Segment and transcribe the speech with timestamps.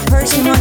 [0.00, 0.59] a person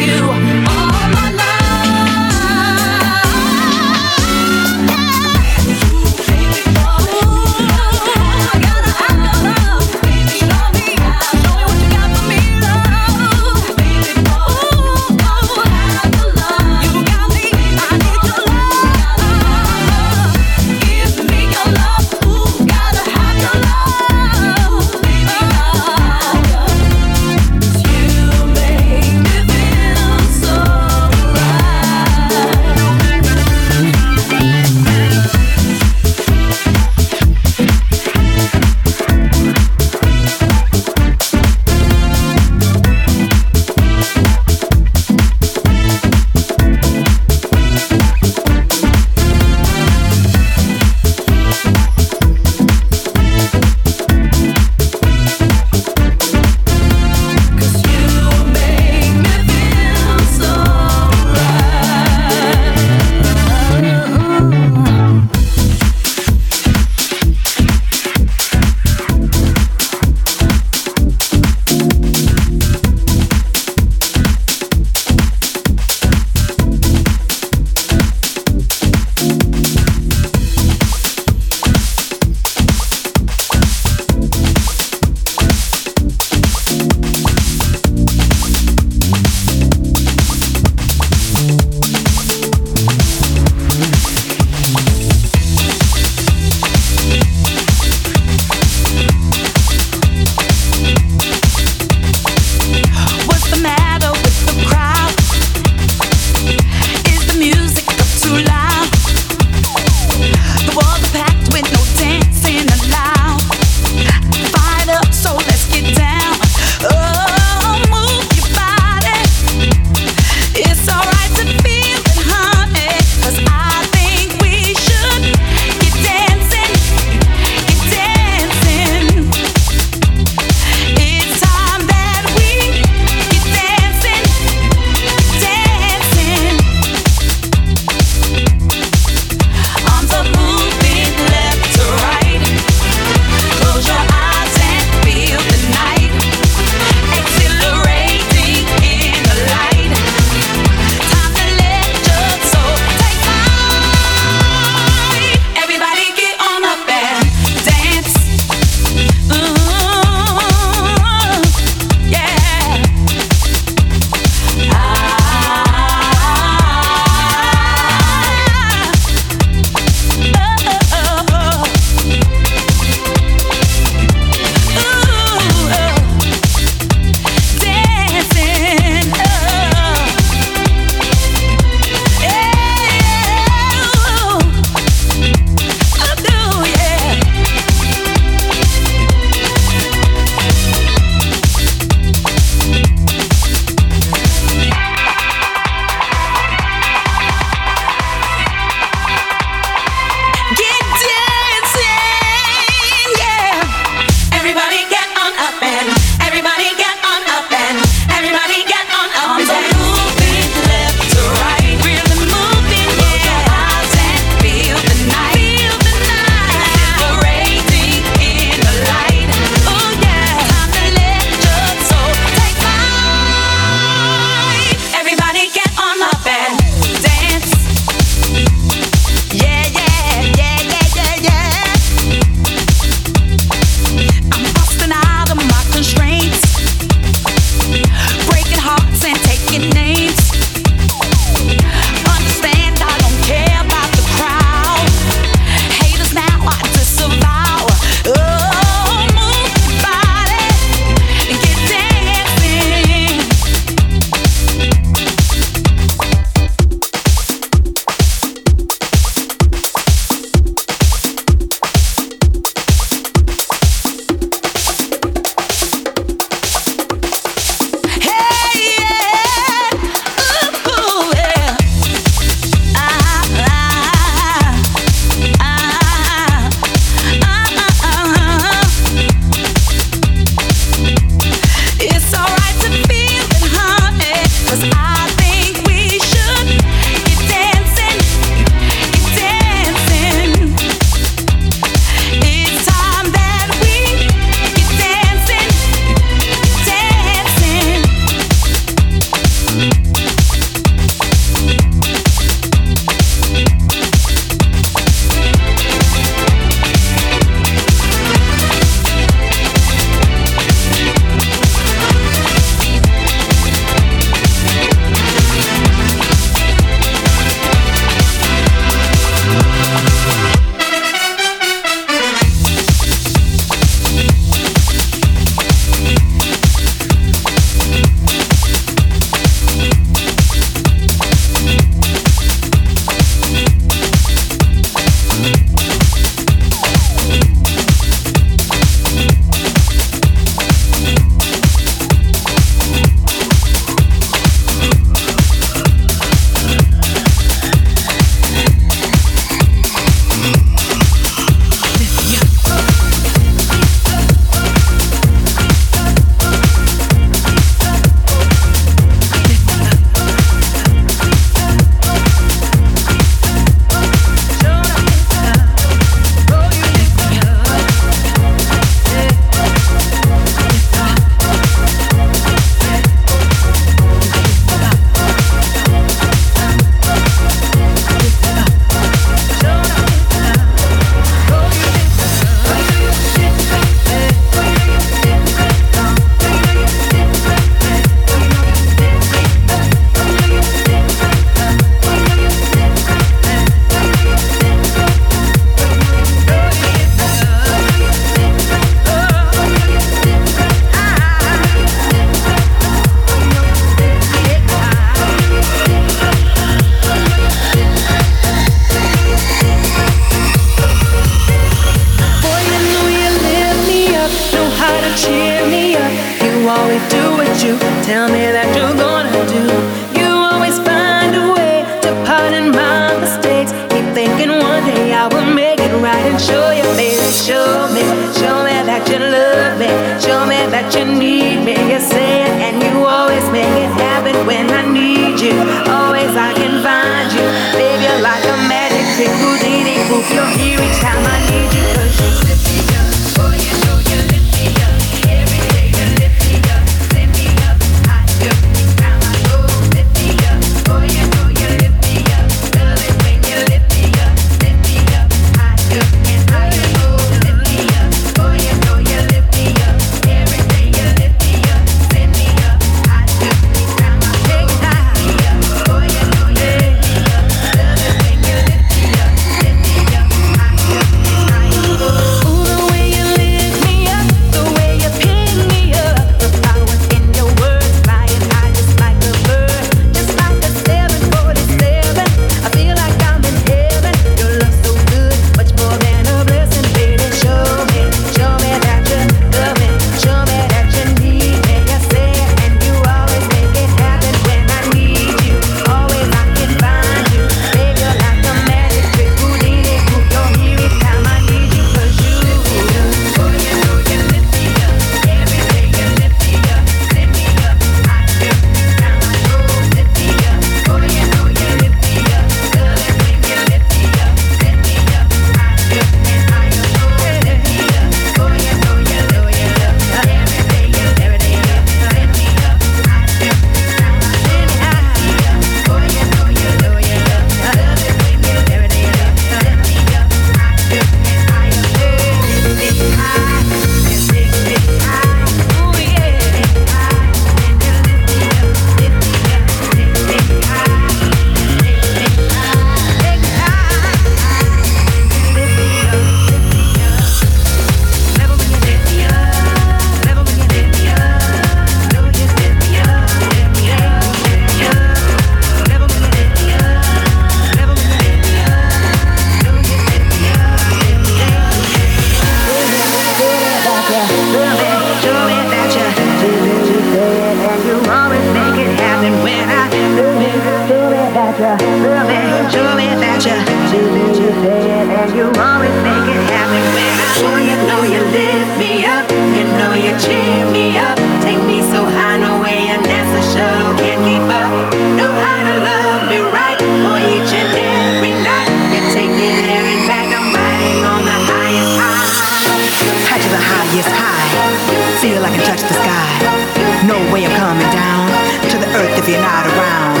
[595.52, 596.86] touch the sky.
[596.88, 598.08] No way of coming down
[598.48, 600.00] to the earth if you're not around.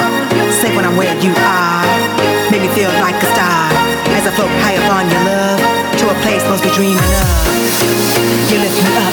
[0.50, 1.84] Say when I'm where you are,
[2.50, 3.68] make me feel like a star.
[4.16, 5.60] As I float high up on your love,
[6.00, 7.36] to a place most be dreaming of.
[8.50, 9.11] You lift me up.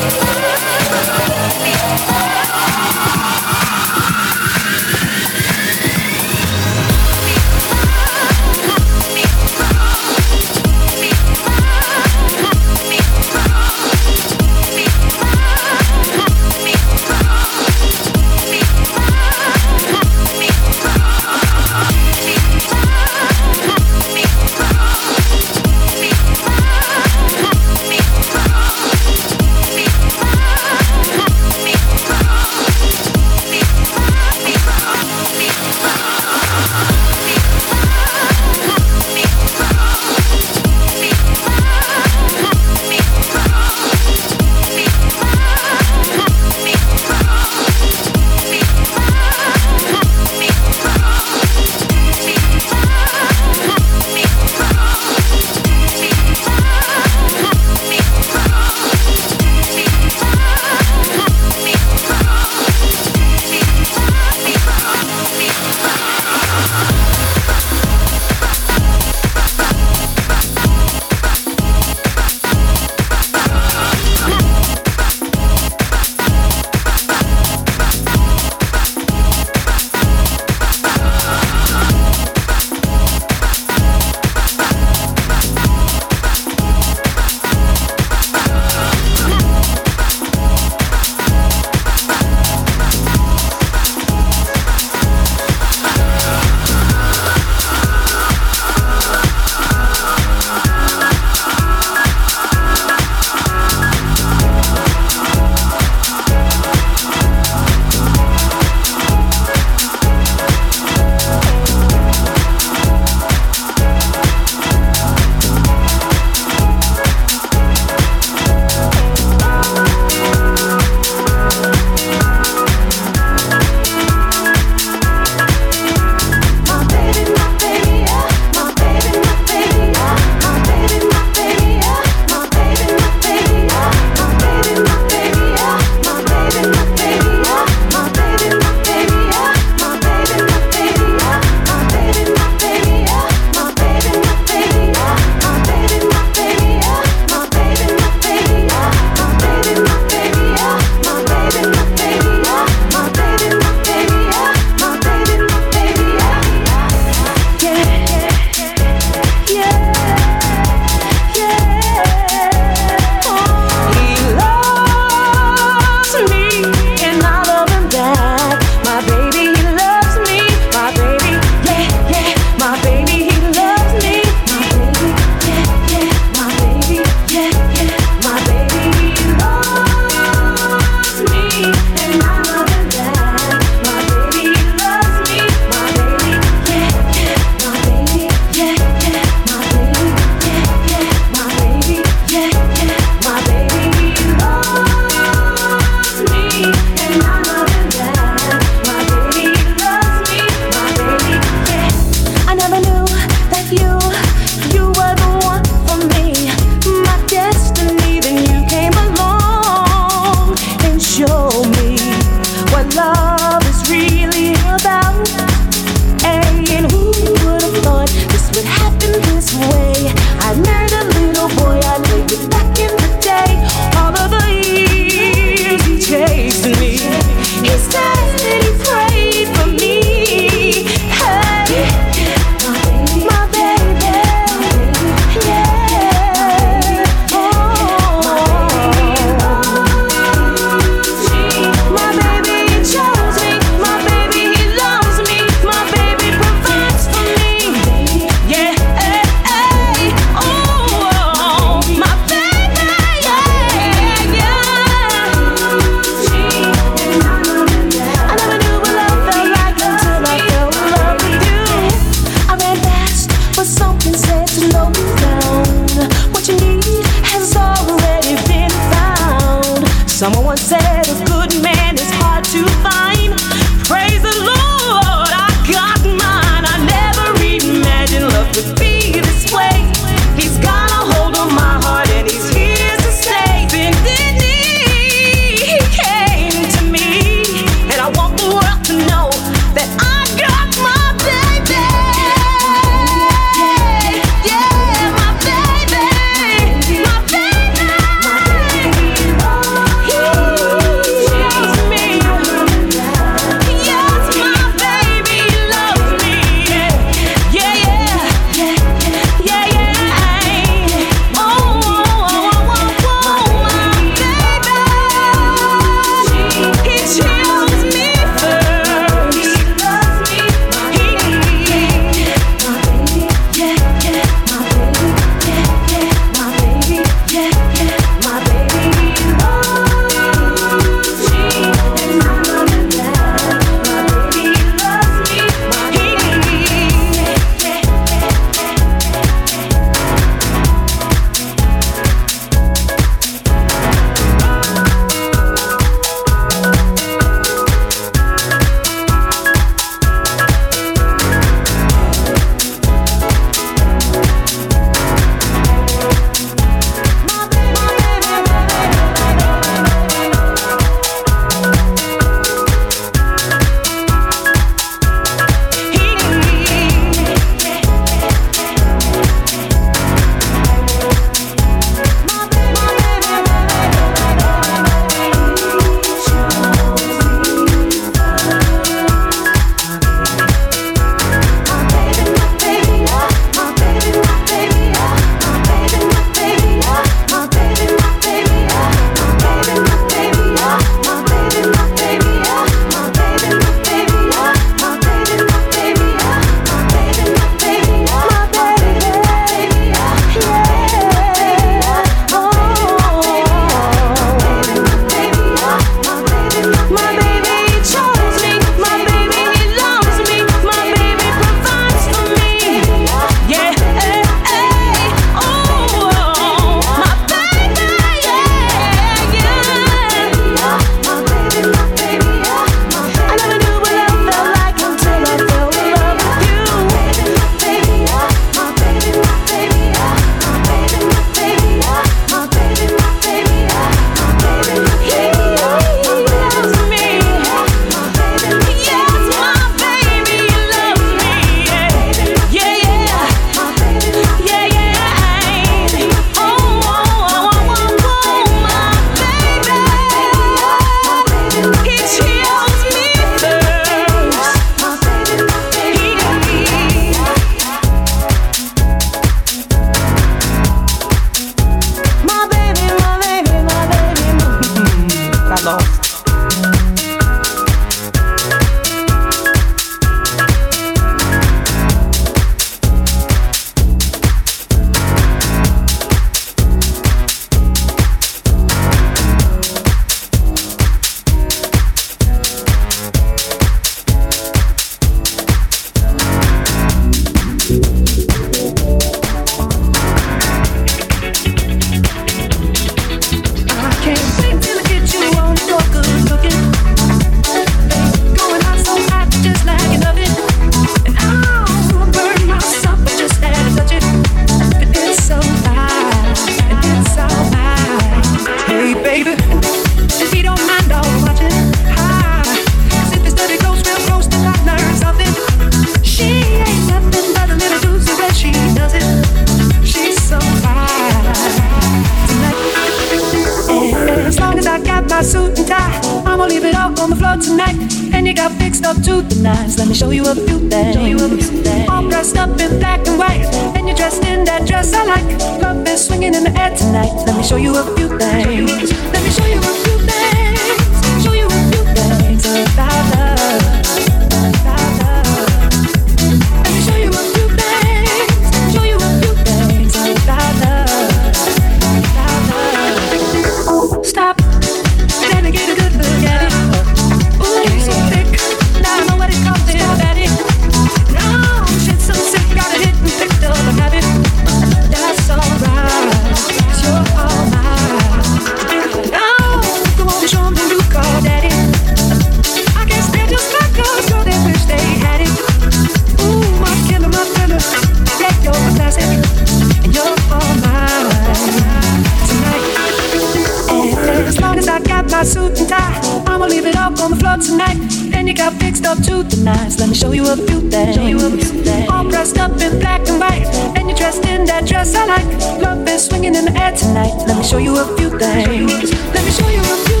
[590.01, 590.95] show you a few things.
[590.95, 591.89] Show you a few things.
[591.91, 593.45] All dressed up in black and white,
[593.77, 595.61] and you're dressed in that dress I like.
[595.61, 597.13] Love is swinging in the air tonight.
[597.27, 598.91] Let me show you a few things.
[599.13, 600.00] Let me show you a few.